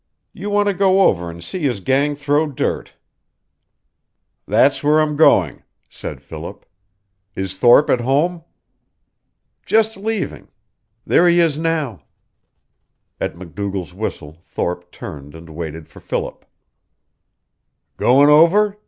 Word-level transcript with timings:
You 0.33 0.49
want 0.49 0.67
to 0.67 0.73
go 0.73 1.01
over 1.01 1.29
and 1.29 1.43
see 1.43 1.59
his 1.59 1.79
gang 1.79 2.15
throw 2.15 2.47
dirt." 2.47 2.95
"That's 4.47 4.81
where 4.83 4.99
I'm 4.99 5.15
going," 5.15 5.61
said 5.89 6.23
Philip. 6.23 6.65
"Is 7.35 7.55
Thorpe 7.55 7.87
at 7.91 8.01
home?" 8.01 8.43
"Just 9.63 9.97
leaving. 9.97 10.47
There 11.05 11.27
he 11.27 11.39
is 11.39 11.55
now!" 11.55 12.01
At 13.19 13.35
MacDougall's 13.37 13.93
whistle 13.93 14.33
Thorpe 14.41 14.91
turned 14.91 15.35
and 15.35 15.51
waited 15.51 15.87
for 15.87 15.99
Philip. 15.99 16.45
"Goin' 17.97 18.27
over?" 18.29 18.77